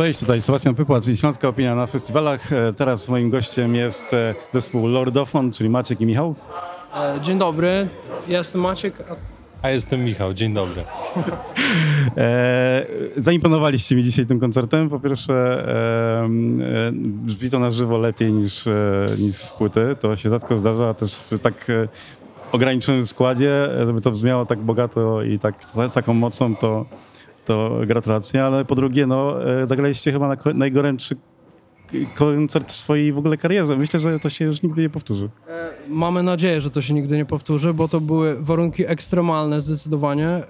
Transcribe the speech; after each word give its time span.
Cześć, 0.00 0.20
tutaj 0.20 0.42
Sebastian 0.42 0.74
Pypłacz 0.74 1.08
i 1.08 1.16
Śląska 1.16 1.48
Opinia 1.48 1.74
na 1.74 1.86
festiwalach. 1.86 2.52
E, 2.52 2.72
Teraz 2.72 3.08
moim 3.08 3.30
gościem 3.30 3.74
jest 3.74 4.14
e, 4.14 4.34
zespół 4.52 4.86
Lordofon, 4.86 5.52
czyli 5.52 5.70
Maciek 5.70 6.00
i 6.00 6.06
Michał. 6.06 6.34
E, 6.94 7.20
Dzień 7.22 7.38
dobry, 7.38 7.88
ja 8.28 8.38
jestem 8.38 8.60
Maciek. 8.60 8.94
a- 9.10 9.14
A 9.66 9.70
jestem 9.70 10.04
Michał, 10.04 10.34
dzień 10.34 10.54
dobry. 10.54 10.84
E, 12.16 12.86
zaimponowaliście 13.16 13.96
mi 13.96 14.02
dzisiaj 14.02 14.26
tym 14.26 14.40
koncertem. 14.40 14.88
Po 14.90 15.00
pierwsze, 15.00 15.34
e, 15.34 16.24
e, 16.24 16.28
brzmi 16.94 17.50
to 17.50 17.58
na 17.58 17.70
żywo 17.70 17.98
lepiej 17.98 18.32
niż, 18.32 18.66
e, 18.66 19.06
niż 19.18 19.36
z 19.36 19.52
płyty. 19.52 19.96
To 20.00 20.16
się 20.16 20.30
rzadko 20.30 20.58
zdarza, 20.58 20.88
a 20.88 20.94
też 20.94 21.14
w 21.16 21.38
tak 21.38 21.70
e, 21.70 21.88
ograniczonym 22.52 23.06
składzie, 23.06 23.68
żeby 23.86 24.00
to 24.00 24.10
brzmiało 24.10 24.46
tak 24.46 24.58
bogato 24.58 25.22
i 25.22 25.38
tak, 25.38 25.54
z 25.88 25.94
taką 25.94 26.14
mocą, 26.14 26.56
to, 26.56 26.84
to 27.50 27.80
gratulacje. 27.86 28.44
Ale 28.44 28.64
po 28.64 28.74
drugie, 28.74 29.06
no, 29.06 29.50
e, 29.62 29.66
zagraliście 29.66 30.12
chyba 30.12 30.28
na 30.28 30.36
najgorętszy 30.54 31.16
koncert 32.14 32.68
w 32.72 32.74
swojej 32.74 33.12
w 33.12 33.18
ogóle 33.18 33.36
karierze. 33.36 33.76
Myślę, 33.76 34.00
że 34.00 34.18
to 34.18 34.28
się 34.30 34.44
już 34.44 34.62
nigdy 34.62 34.82
nie 34.82 34.90
powtórzy. 34.90 35.28
E, 35.48 35.70
Mamy 35.88 36.22
nadzieję, 36.22 36.60
że 36.60 36.70
to 36.70 36.82
się 36.82 36.94
nigdy 36.94 37.16
nie 37.16 37.24
powtórzy, 37.24 37.74
bo 37.74 37.88
to 37.88 38.00
były 38.00 38.36
warunki 38.40 38.86
ekstremalne 38.86 39.60
zdecydowanie. 39.60 40.42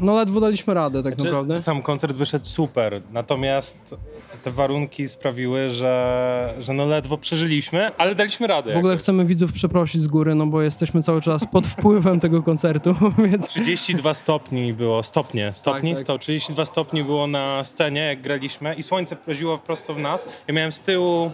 No 0.00 0.14
ledwo 0.14 0.40
daliśmy 0.40 0.74
radę 0.74 1.02
tak 1.02 1.14
Znaczy, 1.14 1.24
naprawdę. 1.24 1.60
Sam 1.60 1.82
koncert 1.82 2.16
wyszedł 2.16 2.44
super, 2.44 3.02
natomiast 3.12 3.96
te 4.42 4.50
warunki 4.50 5.08
sprawiły, 5.08 5.70
że, 5.70 6.54
że 6.58 6.72
no 6.72 6.86
ledwo 6.86 7.18
przeżyliśmy, 7.18 7.90
ale 7.96 8.14
daliśmy 8.14 8.46
radę. 8.46 8.74
W 8.74 8.76
ogóle 8.76 8.92
jakoś. 8.92 9.02
chcemy 9.02 9.24
widzów 9.24 9.52
przeprosić 9.52 10.02
z 10.02 10.06
góry, 10.06 10.34
no 10.34 10.46
bo 10.46 10.62
jesteśmy 10.62 11.02
cały 11.02 11.20
czas 11.20 11.46
pod 11.46 11.66
wpływem 11.66 12.20
tego 12.24 12.42
koncertu, 12.42 12.94
więc 13.30 13.48
32 13.48 14.14
stopni 14.14 14.72
było, 14.74 15.02
stopnie, 15.02 15.50
stopni, 15.54 15.90
Tak, 15.90 15.98
tak. 15.98 16.04
132 16.04 16.64
stopni 16.64 17.04
było 17.04 17.26
na 17.26 17.64
scenie, 17.64 18.00
jak 18.00 18.22
graliśmy 18.22 18.74
i 18.74 18.82
słońce 18.82 19.16
proziło 19.16 19.58
prosto 19.58 19.94
w 19.94 19.98
nas. 19.98 20.26
Ja 20.48 20.54
miałem 20.54 20.72
z 20.72 20.80
tyłu 20.80 21.30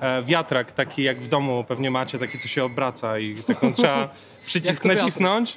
e, 0.00 0.22
wiatrak 0.22 0.72
taki, 0.72 1.02
jak 1.02 1.20
w 1.20 1.28
domu 1.28 1.64
pewnie 1.68 1.90
macie, 1.90 2.18
taki, 2.18 2.38
co 2.38 2.48
się 2.48 2.64
obraca 2.64 3.18
i 3.18 3.42
taką 3.42 3.72
trzeba 3.72 4.08
przycisk 4.46 4.84
nacisnąć. 4.84 5.56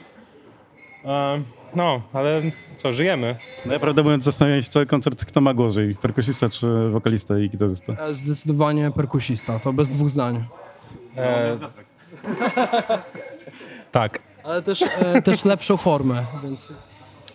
E, 1.05 1.41
no, 1.75 2.01
ale 2.13 2.41
co, 2.75 2.93
żyjemy. 2.93 3.35
No 3.65 3.73
ja 3.73 3.79
prawdę 3.79 4.03
mówiąc 4.03 4.23
zastanawiam 4.23 4.61
się 4.61 4.69
cały 4.69 4.85
koncert, 4.85 5.25
kto 5.25 5.41
ma 5.41 5.53
gorzej, 5.53 5.95
perkusista 5.95 6.49
czy 6.49 6.89
wokalista 6.89 7.39
i 7.39 7.49
gitarzysta. 7.49 7.93
e, 7.93 8.13
zdecydowanie 8.13 8.91
perkusista, 8.91 9.59
to 9.59 9.73
bez 9.73 9.89
dwóch 9.89 10.09
zdań. 10.09 10.45
E, 11.17 11.57
tak, 13.91 14.19
Ale 14.43 14.61
też, 14.61 14.81
e, 14.81 15.21
też 15.21 15.45
lepszą 15.45 15.77
formę, 15.77 16.23
więc 16.43 16.69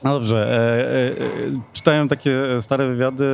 No 0.05 0.11
dobrze, 0.15 0.37
e, 0.37 0.53
e, 0.55 1.27
e, 1.57 1.61
czytałem 1.73 2.09
takie 2.09 2.37
stare 2.61 2.87
wywiady, 2.89 3.27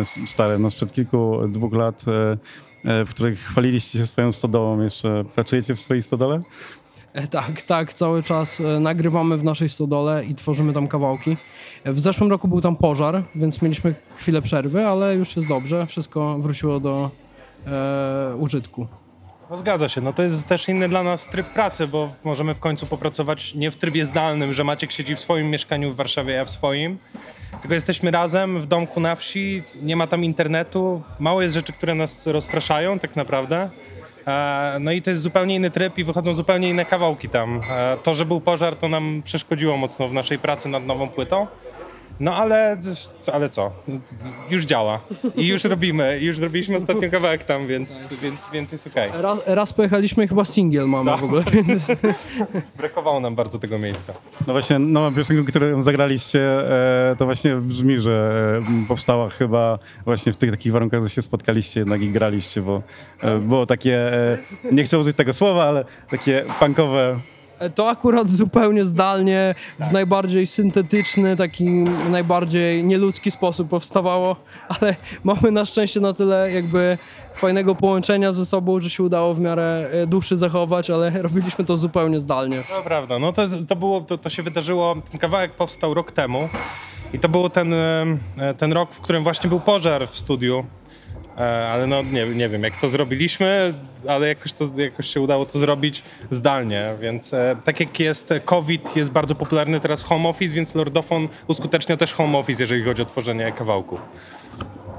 s- 0.00 0.18
stare, 0.30 0.58
no 0.58 0.70
sprzed 0.70 0.92
kilku, 0.92 1.40
dwóch 1.48 1.72
lat, 1.72 2.04
e, 2.08 2.32
e, 2.90 3.04
w 3.04 3.10
których 3.10 3.38
chwaliliście 3.40 3.98
się 3.98 4.06
swoją 4.06 4.32
stodołą. 4.32 4.82
Jeszcze 4.82 5.24
pracujecie 5.34 5.74
w 5.74 5.80
swojej 5.80 6.02
stodole? 6.02 6.42
E, 7.14 7.26
Tak, 7.26 7.62
tak, 7.62 7.92
cały 7.92 8.22
czas 8.22 8.60
e, 8.60 8.80
nagrywamy 8.80 9.36
w 9.36 9.44
naszej 9.44 9.68
stodole 9.68 10.24
i 10.24 10.34
tworzymy 10.34 10.72
tam 10.72 10.88
kawałki. 10.88 11.36
W 11.84 12.00
zeszłym 12.00 12.30
roku 12.30 12.48
był 12.48 12.60
tam 12.60 12.76
pożar, 12.76 13.22
więc 13.34 13.62
mieliśmy 13.62 13.94
chwilę 14.16 14.42
przerwy, 14.42 14.86
ale 14.86 15.14
już 15.14 15.36
jest 15.36 15.48
dobrze, 15.48 15.86
wszystko 15.86 16.38
wróciło 16.38 16.80
do 16.80 17.10
e, 17.66 18.36
użytku. 18.36 18.86
No 19.50 19.56
zgadza 19.56 19.88
się, 19.88 20.00
no 20.00 20.12
to 20.12 20.22
jest 20.22 20.46
też 20.46 20.68
inny 20.68 20.88
dla 20.88 21.02
nas 21.02 21.26
tryb 21.26 21.46
pracy, 21.46 21.86
bo 21.86 22.12
możemy 22.24 22.54
w 22.54 22.60
końcu 22.60 22.86
popracować 22.86 23.54
nie 23.54 23.70
w 23.70 23.76
trybie 23.76 24.04
zdalnym, 24.04 24.52
że 24.52 24.64
Maciek 24.64 24.92
siedzi 24.92 25.14
w 25.14 25.20
swoim 25.20 25.50
mieszkaniu 25.50 25.92
w 25.92 25.96
Warszawie, 25.96 26.32
ja 26.32 26.44
w 26.44 26.50
swoim, 26.50 26.98
tylko 27.60 27.74
jesteśmy 27.74 28.10
razem 28.10 28.60
w 28.60 28.66
domku 28.66 29.00
na 29.00 29.16
wsi, 29.16 29.62
nie 29.82 29.96
ma 29.96 30.06
tam 30.06 30.24
internetu, 30.24 31.02
mało 31.18 31.42
jest 31.42 31.54
rzeczy, 31.54 31.72
które 31.72 31.94
nas 31.94 32.26
rozpraszają 32.26 32.98
tak 32.98 33.16
naprawdę. 33.16 33.70
E, 34.26 34.76
No 34.80 34.92
i 34.92 35.02
to 35.02 35.10
jest 35.10 35.22
zupełnie 35.22 35.54
inny 35.54 35.70
tryb 35.70 35.98
i 35.98 36.04
wychodzą 36.04 36.34
zupełnie 36.34 36.70
inne 36.70 36.84
kawałki 36.84 37.28
tam. 37.28 37.60
E, 37.70 37.96
To, 38.02 38.14
że 38.14 38.24
był 38.24 38.40
pożar, 38.40 38.76
to 38.76 38.88
nam 38.88 39.22
przeszkodziło 39.24 39.76
mocno 39.76 40.08
w 40.08 40.12
naszej 40.12 40.38
pracy 40.38 40.68
nad 40.68 40.86
nową 40.86 41.08
płytą. 41.08 41.46
No 42.20 42.34
ale, 42.36 42.76
ale 43.32 43.48
co? 43.48 43.72
Już 44.50 44.64
działa. 44.64 45.00
I 45.36 45.46
już 45.46 45.64
robimy. 45.74 46.18
I 46.20 46.24
już 46.24 46.38
zrobiliśmy 46.38 46.76
ostatnio 46.76 47.10
kawałek 47.10 47.44
tam, 47.44 47.66
więc, 47.66 48.14
więc, 48.22 48.40
więc 48.52 48.72
jest 48.72 48.86
okej. 48.86 49.10
Raz, 49.20 49.38
raz 49.46 49.72
pojechaliśmy 49.72 50.28
chyba 50.28 50.44
singiel 50.44 50.86
mamy 50.88 51.10
Tak. 51.10 51.20
w 51.20 51.24
ogóle, 51.24 51.42
więc 51.52 51.92
Brakowało 52.78 53.20
nam 53.20 53.34
bardzo 53.34 53.58
tego 53.58 53.78
miejsca. 53.78 54.12
No 54.46 54.52
właśnie, 54.52 54.78
nowa 54.78 55.16
piosenka, 55.16 55.50
którą 55.50 55.82
zagraliście, 55.82 56.40
e, 57.10 57.16
to 57.18 57.24
właśnie 57.24 57.56
brzmi, 57.56 57.98
że 57.98 58.58
e, 58.82 58.86
powstała 58.88 59.28
chyba 59.28 59.78
właśnie 60.04 60.32
w 60.32 60.36
tych 60.36 60.50
takich 60.50 60.72
warunkach, 60.72 61.02
że 61.02 61.08
się 61.08 61.22
spotkaliście 61.22 61.80
jednak 61.80 62.00
i 62.00 62.10
graliście, 62.10 62.62
bo 62.62 62.82
e, 63.22 63.38
było 63.38 63.66
takie, 63.66 64.10
nie 64.72 64.84
chcę 64.84 64.98
użyć 64.98 65.16
tego 65.16 65.32
słowa, 65.32 65.64
ale 65.64 65.84
takie 66.10 66.44
punkowe 66.60 67.16
to 67.74 67.88
akurat 67.88 68.30
zupełnie 68.30 68.84
zdalnie, 68.84 69.54
w 69.80 69.92
najbardziej 69.92 70.46
syntetyczny, 70.46 71.36
taki 71.36 71.64
najbardziej 72.10 72.84
nieludzki 72.84 73.30
sposób 73.30 73.68
powstawało, 73.68 74.36
ale 74.68 74.96
mamy 75.24 75.50
na 75.50 75.64
szczęście 75.64 76.00
na 76.00 76.12
tyle 76.12 76.52
jakby 76.52 76.98
fajnego 77.34 77.74
połączenia 77.74 78.32
ze 78.32 78.46
sobą, 78.46 78.80
że 78.80 78.90
się 78.90 79.02
udało 79.02 79.34
w 79.34 79.40
miarę 79.40 79.90
e, 79.92 80.06
duszy 80.06 80.36
zachować, 80.36 80.90
ale 80.90 81.10
robiliśmy 81.22 81.64
to 81.64 81.76
zupełnie 81.76 82.20
zdalnie. 82.20 82.62
To 82.76 82.82
prawda, 82.82 83.18
no 83.18 83.32
to, 83.32 83.42
to 83.68 83.76
było, 83.76 84.00
to, 84.00 84.18
to 84.18 84.30
się 84.30 84.42
wydarzyło, 84.42 84.96
ten 85.10 85.20
kawałek 85.20 85.52
powstał 85.52 85.94
rok 85.94 86.12
temu 86.12 86.48
i 87.12 87.18
to 87.18 87.28
był 87.28 87.50
ten, 87.50 87.72
e, 87.74 88.16
ten 88.58 88.72
rok, 88.72 88.92
w 88.92 89.00
którym 89.00 89.22
właśnie 89.22 89.48
był 89.48 89.60
pożar 89.60 90.08
w 90.08 90.18
studiu. 90.18 90.64
E, 91.38 91.68
Ale 91.68 91.86
no 91.86 92.02
nie, 92.02 92.26
nie 92.26 92.48
wiem, 92.48 92.62
jak 92.62 92.76
to 92.80 92.88
zrobiliśmy, 92.88 93.74
ale 94.08 94.28
jakoś, 94.28 94.52
to, 94.52 94.64
jakoś 94.76 95.06
się 95.06 95.20
udało 95.20 95.46
to 95.46 95.58
zrobić 95.58 96.02
zdalnie, 96.30 96.94
więc 97.00 97.34
e, 97.34 97.56
tak 97.64 97.80
jak 97.80 98.00
jest 98.00 98.34
COVID, 98.44 98.96
jest 98.96 99.10
bardzo 99.10 99.34
popularny 99.34 99.80
teraz 99.80 100.02
home 100.02 100.28
office, 100.28 100.54
więc 100.54 100.74
Lordofon 100.74 101.28
uskutecznia 101.46 101.96
też 101.96 102.12
home 102.12 102.38
office, 102.38 102.62
jeżeli 102.62 102.84
chodzi 102.84 103.02
o 103.02 103.04
tworzenie 103.04 103.52
kawałków. 103.52 104.00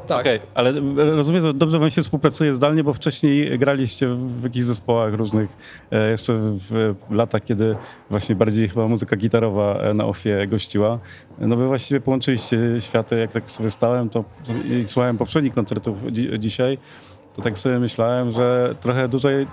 Tak. 0.07 0.19
Okej, 0.19 0.39
ale 0.53 0.73
rozumiem, 0.95 1.41
że 1.41 1.53
dobrze 1.53 1.79
wam 1.79 1.89
się 1.89 2.03
współpracuje 2.03 2.53
zdalnie, 2.53 2.83
bo 2.83 2.93
wcześniej 2.93 3.59
graliście 3.59 4.07
w 4.07 4.43
jakichś 4.43 4.65
zespołach 4.65 5.13
różnych, 5.13 5.57
e, 5.91 6.09
jeszcze 6.09 6.33
w, 6.37 6.95
latach, 7.09 7.43
kiedy 7.43 7.75
właśnie 8.09 8.35
bardziej 8.35 8.69
chyba 8.69 8.87
muzyka 8.87 9.15
gitarowa 9.15 9.77
e, 9.79 9.93
na 9.93 10.05
ofie 10.05 10.47
gościła. 10.47 10.99
No 11.39 11.55
wy 11.55 11.67
właściwie 11.67 12.01
połączyliście 12.01 12.57
światy, 12.79 13.19
jak 13.19 13.31
tak 13.31 13.51
sobie 13.51 13.71
stałem, 13.71 14.09
to 14.09 14.23
i 14.65 14.85
słuchałem 14.85 15.17
poprzednich 15.17 15.53
koncertów 15.53 15.97
dzi 16.11 16.29
dzisiaj, 16.39 16.77
to 17.35 17.41
tak 17.41 17.57
sobie 17.57 17.79
myślałem, 17.79 18.31
że 18.31 18.75
trochę 18.79 19.07
dłużej, 19.07 19.47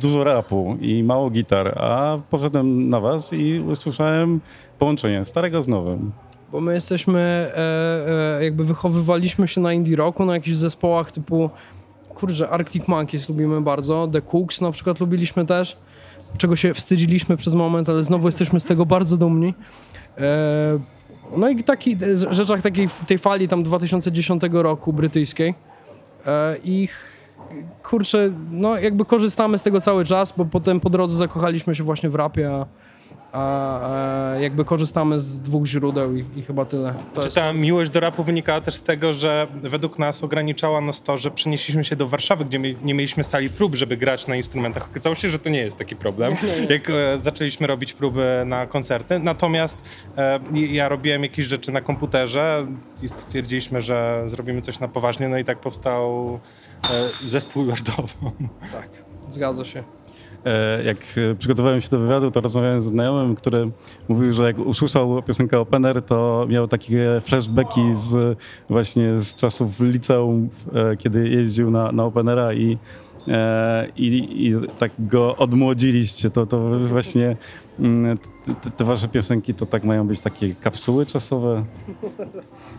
dużo 0.00 0.24
rapu 0.24 0.76
i 0.80 1.02
mało 1.04 1.30
gitar, 1.30 1.78
a 1.78 2.18
poszedłem 2.30 2.88
na 2.88 3.00
was 3.00 3.32
i 3.32 3.60
usłyszałem 3.60 4.40
połączenie 4.78 5.24
starego 5.24 5.62
z 5.62 5.68
nowym. 5.68 6.12
Bo 6.52 6.60
my 6.60 6.74
jesteśmy, 6.74 7.20
e, 7.20 8.38
e, 8.38 8.44
jakby 8.44 8.64
wychowywaliśmy 8.64 9.48
się 9.48 9.60
na 9.60 9.72
indie 9.72 9.96
rocku, 9.96 10.24
na 10.24 10.34
jakichś 10.34 10.56
zespołach 10.56 11.12
typu, 11.12 11.50
kurczę, 12.08 12.48
Arctic 12.48 12.88
Monkeys 12.88 13.28
lubimy 13.28 13.60
bardzo, 13.60 14.08
The 14.12 14.22
Cooks 14.22 14.60
na 14.60 14.70
przykład 14.70 15.00
lubiliśmy 15.00 15.46
też, 15.46 15.76
czego 16.38 16.56
się 16.56 16.74
wstydziliśmy 16.74 17.36
przez 17.36 17.54
moment, 17.54 17.88
ale 17.88 18.04
znowu 18.04 18.28
jesteśmy 18.28 18.60
z 18.60 18.64
tego 18.64 18.86
bardzo 18.86 19.16
dumni. 19.16 19.54
E, 20.18 20.78
no 21.36 21.48
i 21.48 21.64
taki, 21.64 21.96
rzeczach 22.30 22.62
takiej, 22.62 22.88
tej 23.06 23.18
fali 23.18 23.48
tam 23.48 23.62
2010 23.62 24.42
roku 24.52 24.92
brytyjskiej. 24.92 25.54
I 26.64 26.88
kurczę, 27.82 28.32
no 28.50 28.78
jakby 28.78 29.04
korzystamy 29.04 29.58
z 29.58 29.62
tego 29.62 29.80
cały 29.80 30.04
czas, 30.04 30.34
bo 30.36 30.44
potem 30.44 30.80
po 30.80 30.90
drodze 30.90 31.16
zakochaliśmy 31.16 31.74
się 31.74 31.84
właśnie 31.84 32.08
w 32.10 32.14
rapie, 32.14 32.50
a, 32.50 32.66
a, 33.32 34.34
e, 34.34 34.42
jakby 34.42 34.64
korzystamy 34.64 35.20
z 35.20 35.40
dwóch 35.40 35.66
źródeł 35.66 36.16
i, 36.16 36.24
i 36.36 36.42
chyba 36.42 36.64
tyle. 36.64 36.94
To 37.14 37.20
Czy 37.20 37.26
jest, 37.26 37.36
ta 37.36 37.52
miłość 37.52 37.90
do 37.90 38.00
rapu 38.00 38.24
wynikała 38.24 38.60
też 38.60 38.74
z 38.74 38.82
tego, 38.82 39.12
że 39.12 39.46
według 39.62 39.98
nas 39.98 40.24
ograniczała 40.24 40.80
nas 40.80 41.02
to, 41.02 41.18
że 41.18 41.30
przenieśliśmy 41.30 41.84
się 41.84 41.96
do 41.96 42.06
Warszawy, 42.06 42.44
gdzie 42.44 42.58
my 42.58 42.74
nie 42.82 42.94
mieliśmy 42.94 43.24
sali 43.24 43.50
prób, 43.50 43.74
żeby 43.74 43.96
grać 43.96 44.26
na 44.26 44.36
instrumentach. 44.36 44.88
Okazało 44.90 45.14
się, 45.14 45.28
że 45.28 45.38
to 45.38 45.50
nie 45.50 45.60
jest 45.60 45.76
taki 45.76 45.96
problem, 45.96 46.36
jak 46.70 46.90
e, 46.90 47.18
zaczęliśmy 47.18 47.66
robić 47.66 47.92
próby 47.92 48.42
na 48.46 48.66
koncerty. 48.66 49.18
Natomiast 49.18 49.82
e, 50.18 50.40
ja 50.52 50.88
robiłem 50.88 51.22
jakieś 51.22 51.46
rzeczy 51.46 51.72
na 51.72 51.80
komputerze 51.80 52.66
i 53.02 53.08
stwierdziliśmy, 53.08 53.82
że 53.82 54.22
zrobimy 54.26 54.60
coś 54.60 54.80
na 54.80 54.88
poważnie, 54.88 55.28
no 55.28 55.38
i 55.38 55.44
tak 55.44 55.60
powstał 55.60 56.34
e, 56.84 57.28
zespół 57.28 57.64
Lordową. 57.64 58.30
tak, 58.72 58.88
zgadza 59.28 59.64
się. 59.64 59.84
E, 60.44 60.84
Jak 60.84 60.96
e, 60.96 61.34
przygotowałem 61.34 61.80
się 61.80 61.90
do 61.90 61.98
wywiadu, 61.98 62.30
to 62.30 62.40
rozmawiałem 62.40 62.82
z 62.82 62.84
znajomym, 62.84 63.36
który 63.36 63.70
mówił, 64.08 64.32
że 64.32 64.42
jak 64.44 64.58
usłyszał 64.58 65.22
piosenkę 65.22 65.60
Opener, 65.60 66.02
to 66.02 66.46
miał 66.48 66.68
takie 66.68 67.20
flashbacki 67.20 67.80
z 67.94 68.38
właśnie 68.68 69.18
z 69.18 69.34
czasów 69.34 69.80
liceum, 69.80 70.48
e, 70.74 70.96
kiedy 70.96 71.28
jeździł 71.28 71.70
na, 71.70 71.92
na 71.92 72.04
Openera 72.04 72.54
i 72.54 72.78
i, 73.96 74.28
i 74.46 74.54
tak 74.78 74.92
go 74.98 75.36
odmłodziliście, 75.36 76.30
to, 76.30 76.46
to 76.46 76.78
właśnie 76.78 77.36
mm, 77.80 78.18
te, 78.62 78.70
te- 78.70 78.84
wasze 78.84 79.08
piosenki 79.08 79.54
to 79.54 79.66
tak 79.66 79.84
mają 79.84 80.06
być 80.06 80.20
takie 80.20 80.54
kapsuły 80.54 81.06
czasowe? 81.06 81.64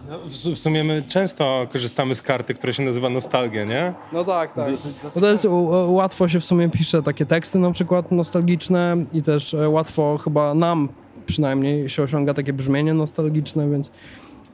No, 0.10 0.20
w, 0.20 0.32
w 0.56 0.60
sumie 0.60 0.84
my 0.84 1.04
często 1.08 1.68
korzystamy 1.72 2.16
z 2.16 2.22
karty, 2.22 2.54
która 2.54 2.74
się 2.74 2.84
nazywa 2.84 3.10
nostalgia, 3.10 3.64
nie? 3.64 3.94
No 4.14 4.24
tak, 4.24 4.54
tak. 4.54 4.70
No 5.16 5.22
to 5.22 5.32
jest, 5.32 5.48
łatwo 5.88 6.28
się 6.28 6.40
w 6.40 6.46
sumie 6.46 6.70
pisze 6.70 7.04
takie 7.04 7.26
teksty 7.26 7.60
na 7.60 7.72
przykład 7.72 8.12
nostalgiczne 8.12 9.06
i 9.14 9.22
też 9.22 9.54
e, 9.54 9.70
łatwo 9.70 10.18
chyba 10.24 10.54
nam 10.54 10.90
przynajmniej 11.26 11.90
się 11.90 12.04
osiąga 12.04 12.34
takie 12.34 12.54
brzmienie 12.54 12.94
nostalgiczne, 12.94 13.70
więc 13.70 13.92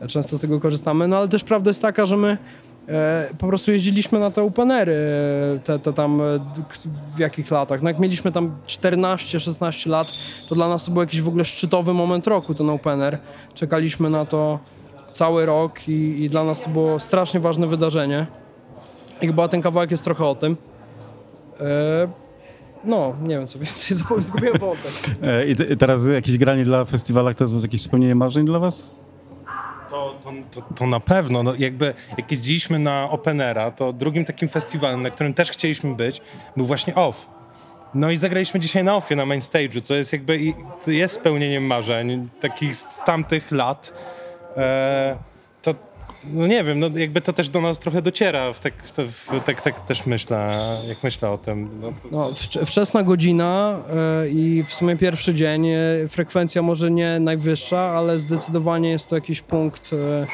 często 0.07 0.38
z 0.38 0.42
tego 0.42 0.60
korzystamy. 0.60 1.07
No 1.07 1.18
ale 1.18 1.28
też 1.28 1.44
prawda 1.44 1.69
jest 1.69 1.81
taka, 1.81 2.06
że 2.06 2.18
my 2.18 2.28
e, 2.31 2.38
po 3.38 3.48
prostu 3.48 3.72
jeździliśmy 3.72 4.19
na 4.19 4.31
te 4.31 4.44
openery, 4.44 4.94
e, 5.56 5.60
te, 5.60 5.80
te 5.80 5.94
tam 5.94 6.22
e, 6.22 6.24
w 7.16 7.19
jakich 7.19 7.51
latach. 7.51 7.81
No 7.81 7.89
jak 7.89 8.00
mieliśmy 8.00 8.31
tam 8.31 8.56
14-16 8.68 9.89
lat, 9.89 10.07
to 10.50 10.56
dla 10.56 10.69
nas 10.69 10.86
to 10.86 10.92
był 10.92 11.01
jakiś 11.01 11.22
w 11.22 11.28
ogóle 11.28 11.45
szczytowy 11.45 11.94
moment 11.94 12.28
roku, 12.28 12.54
ten 12.54 12.69
opener. 12.69 13.18
Czekaliśmy 13.54 14.10
na 14.10 14.25
to 14.25 14.60
cały 15.12 15.45
rok 15.45 15.88
i, 15.88 16.24
i 16.24 16.30
dla 16.30 16.44
nas 16.44 16.62
to 16.62 16.69
było 16.69 17.00
strasznie 17.00 17.39
ważne 17.39 17.68
wydarzenie. 17.68 18.28
I 19.22 19.28
chyba 19.28 19.48
ten 19.48 19.62
kawałek 19.62 19.92
jest 19.92 20.04
trochę 20.04 20.25
o 20.25 20.36
tym. 20.36 20.57
E, 21.60 22.07
no, 22.84 23.16
nie 23.24 23.38
wiem 23.38 23.48
co 23.48 23.60
więcej, 23.60 23.98
zgubiłem 24.19 24.57
wątek. 24.57 24.92
E, 25.22 25.48
I, 25.48 25.51
i 25.74 25.78
teraz 25.78 26.06
jakieś 26.06 26.38
granie 26.38 26.63
dla 26.63 26.86
festiwalach 26.86 27.36
to 27.36 27.44
jest 27.44 27.62
jakieś 27.62 27.81
spełnienie 27.81 28.16
marzeń 28.16 28.45
dla 28.45 28.60
was? 28.60 28.92
To, 29.89 30.16
to, 30.24 30.31
to, 30.51 30.75
to 30.75 30.88
na 30.88 31.00
pewno. 31.00 31.44
No, 31.44 31.54
jakby 31.57 31.94
jak 32.18 32.31
jeździliśmy 32.31 32.80
na 32.80 33.10
Openera, 33.10 33.72
to 33.72 33.94
drugim 33.94 34.25
takim 34.25 34.50
festiwalem, 34.50 35.01
na 35.01 35.10
którym 35.10 35.34
też 35.34 35.51
chcieliśmy 35.51 35.95
być, 35.95 36.22
był 36.57 36.66
właśnie 36.66 36.95
OFF. 36.95 37.28
No 37.94 38.12
i 38.12 38.18
zagraliśmy 38.18 38.60
dzisiaj 38.60 38.84
na 38.84 38.95
OFFie, 38.95 39.16
na 39.16 39.25
main 39.25 39.42
stage'u, 39.42 39.81
co 39.81 39.95
jest 39.95 40.13
jakby 40.13 40.39
jest 40.88 41.13
spełnieniem 41.13 41.63
marzeń 41.63 42.30
takich 42.42 42.75
z, 42.75 43.04
tamtych 43.04 43.51
lat. 43.51 43.94
E, 44.57 45.18
no 46.33 46.47
nie 46.47 46.63
wiem, 46.63 46.79
no 46.79 46.88
jakby 46.95 47.21
to 47.21 47.33
też 47.33 47.49
do 47.49 47.61
nas 47.61 47.79
trochę 47.79 48.01
dociera, 48.01 48.53
w 48.53 48.59
tak, 48.59 48.73
tak, 49.45 49.61
tak 49.61 49.85
też 49.85 50.05
myślę, 50.05 50.51
jak 50.88 51.03
myślę 51.03 51.29
o 51.29 51.38
tym. 51.38 51.69
No, 51.81 51.94
No, 52.11 52.29
wcz- 52.31 52.65
wczesna 52.65 53.03
godzina 53.03 53.79
e, 54.23 54.29
i 54.29 54.63
w 54.63 54.73
sumie 54.73 54.95
pierwszy 54.97 55.33
dzień. 55.33 55.67
E, 55.69 55.77
frekwencja 56.07 56.61
może 56.61 56.91
nie 56.91 57.19
najwyższa, 57.19 57.79
ale 57.79 58.19
zdecydowanie 58.19 58.89
jest 58.89 59.09
to 59.09 59.15
jakiś 59.15 59.41
punkt 59.41 59.91
e, 59.94 60.27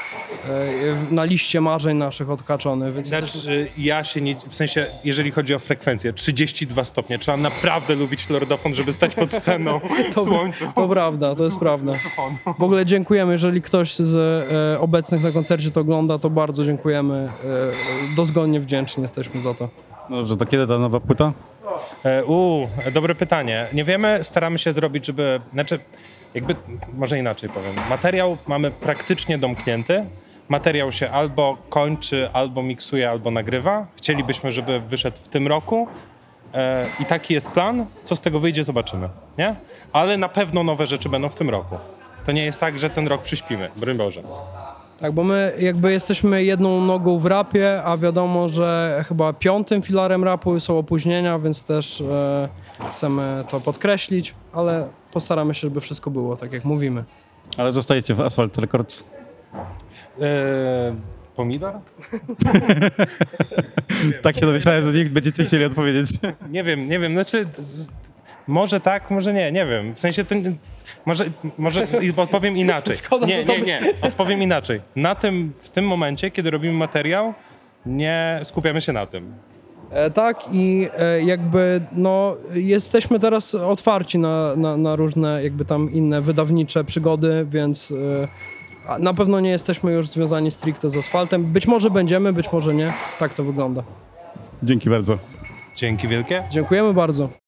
na 1.11 1.23
liście 1.23 1.61
marzeń 1.61 1.97
naszych 1.97 2.29
odkaczony. 2.29 2.91
Więc 2.91 3.07
Znaczy, 3.07 3.67
ja 3.77 4.03
się 4.03 4.21
nie, 4.21 4.35
w 4.49 4.55
sensie, 4.55 4.85
jeżeli 5.03 5.31
chodzi 5.31 5.53
o 5.55 5.59
frekwencję, 5.59 6.13
32 6.13 6.83
stopnie, 6.83 7.19
trzeba 7.19 7.37
naprawdę 7.37 7.95
lubić 7.95 8.29
lordofon, 8.29 8.73
żeby 8.73 8.93
stać 8.93 9.15
pod 9.15 9.33
sceną 9.33 9.79
To- 10.15 10.25
słońcu. 10.25 10.65
To 10.75 10.87
prawda, 10.89 11.35
to 11.35 11.43
jest 11.43 11.59
prawda. 11.59 11.93
W 12.59 12.63
ogóle 12.63 12.85
dziękujemy, 12.85 13.31
jeżeli 13.33 13.61
ktoś 13.61 13.95
z 13.95 14.45
obecnych 14.81 15.23
na 15.23 15.31
koncercie 15.31 15.52
to 15.71 15.81
ogląda, 15.81 16.19
to 16.19 16.29
bardzo 16.29 16.65
dziękujemy. 16.65 17.29
E, 18.11 18.15
dozgonnie 18.15 18.59
wdzięczni 18.59 19.01
jesteśmy 19.01 19.41
za 19.41 19.53
to. 19.53 19.69
No 20.09 20.17
dobrze, 20.17 20.37
to 20.37 20.45
kiedy 20.45 20.67
ta 20.67 20.77
nowa 20.79 20.99
płyta? 20.99 21.33
E, 22.05 22.25
U, 22.25 22.67
dobre 22.93 23.15
pytanie. 23.15 23.65
Nie 23.73 23.83
wiemy, 23.83 24.23
staramy 24.23 24.59
się 24.59 24.73
zrobić, 24.73 25.05
żeby, 25.05 25.41
znaczy, 25.53 25.79
jakby, 26.33 26.55
może 26.93 27.19
inaczej 27.19 27.49
powiem. 27.49 27.73
Materiał 27.89 28.37
mamy 28.47 28.71
praktycznie 28.71 29.37
domknięty. 29.37 30.05
Materiał 30.49 30.91
się 30.91 31.11
albo 31.11 31.57
kończy, 31.69 32.29
albo 32.33 32.63
miksuje, 32.63 33.09
albo 33.09 33.31
nagrywa. 33.31 33.87
Chcielibyśmy, 33.97 34.51
żeby 34.51 34.79
wyszedł 34.79 35.17
w 35.17 35.27
tym 35.27 35.47
roku. 35.47 35.87
E, 36.53 36.85
I 36.99 37.05
taki 37.05 37.33
jest 37.33 37.51
plan. 37.51 37.85
Co 38.03 38.15
z 38.15 38.21
tego 38.21 38.39
wyjdzie, 38.39 38.63
zobaczymy. 38.63 39.09
Nie? 39.37 39.55
Ale 39.93 40.17
na 40.17 40.29
pewno 40.29 40.63
nowe 40.63 40.87
rzeczy 40.87 41.09
będą 41.09 41.29
w 41.29 41.35
tym 41.35 41.49
roku. 41.49 41.77
To 42.25 42.31
nie 42.31 42.45
jest 42.45 42.59
tak, 42.59 42.79
że 42.79 42.89
ten 42.89 43.07
rok 43.07 43.21
przyśpimy, 43.21 43.69
broń 43.75 43.97
Boże. 43.97 44.21
Tak, 45.03 45.11
bo 45.11 45.23
my 45.23 45.53
jakby 45.59 45.91
jesteśmy 45.91 46.43
jedną 46.43 46.85
nogą 46.85 47.17
w 47.17 47.25
rapie, 47.25 47.83
a 47.83 47.97
wiadomo, 47.97 48.49
że 48.49 49.03
chyba 49.07 49.33
piątym 49.33 49.81
filarem 49.81 50.23
rapu 50.23 50.59
są 50.59 50.77
opóźnienia, 50.77 51.39
więc 51.39 51.63
też 51.63 52.01
e, 52.01 52.49
chcemy 52.89 53.43
to 53.49 53.59
podkreślić, 53.59 54.35
ale 54.53 54.87
postaramy 55.13 55.55
się, 55.55 55.59
żeby 55.61 55.81
wszystko 55.81 56.11
było 56.11 56.37
tak, 56.37 56.53
jak 56.53 56.65
mówimy. 56.65 57.03
Ale 57.57 57.71
zostajecie 57.71 58.15
w 58.15 58.21
Asphalt 58.21 58.57
Records. 58.57 59.03
E, 60.21 60.95
pomidor? 61.35 61.73
Tak 64.21 64.35
się 64.35 64.45
domyślałem, 64.45 64.83
że 64.83 64.93
nikt 64.93 65.11
będziecie 65.11 65.45
chcieli 65.45 65.65
odpowiedzieć. 65.65 66.09
Nie 66.49 66.63
wiem, 66.63 66.89
nie 66.89 66.99
wiem, 66.99 67.13
znaczy 67.13 67.45
może 68.47 68.79
tak, 68.79 69.11
może 69.11 69.33
nie, 69.33 69.51
nie 69.51 69.65
wiem. 69.65 69.93
W 69.93 69.99
sensie 69.99 70.23
to, 70.23 70.35
może, 71.05 71.25
może 71.57 71.87
odpowiem 72.17 72.57
inaczej. 72.57 72.97
Nie, 73.27 73.45
nie, 73.45 73.61
nie, 73.61 73.81
odpowiem 74.01 74.41
inaczej. 74.41 74.81
Na 74.95 75.15
tym, 75.15 75.53
w 75.59 75.69
tym 75.69 75.87
momencie, 75.87 76.31
kiedy 76.31 76.51
robimy 76.51 76.73
materiał, 76.73 77.33
nie 77.85 78.39
skupiamy 78.43 78.81
się 78.81 78.93
na 78.93 79.05
tym. 79.05 79.33
E, 79.91 80.09
tak 80.11 80.39
i 80.51 80.87
e, 80.99 81.23
jakby 81.23 81.81
no 81.91 82.35
jesteśmy 82.53 83.19
teraz 83.19 83.55
otwarci 83.55 84.19
na, 84.19 84.55
na, 84.55 84.77
na 84.77 84.95
różne 84.95 85.43
jakby 85.43 85.65
tam 85.65 85.91
inne 85.91 86.21
wydawnicze 86.21 86.83
przygody, 86.83 87.45
więc 87.49 87.93
e, 88.89 88.99
na 88.99 89.13
pewno 89.13 89.39
nie 89.39 89.49
jesteśmy 89.49 89.93
już 89.93 90.09
związani 90.09 90.51
stricte 90.51 90.89
z 90.89 90.97
asfaltem. 90.97 91.43
Być 91.43 91.67
może 91.67 91.89
będziemy, 91.89 92.33
być 92.33 92.51
może 92.51 92.73
nie. 92.73 92.93
Tak 93.19 93.33
to 93.33 93.43
wygląda. 93.43 93.83
Dzięki 94.63 94.89
bardzo. 94.89 95.17
Dzięki 95.75 96.07
wielkie. 96.07 96.43
Dziękujemy 96.51 96.93
bardzo. 96.93 97.42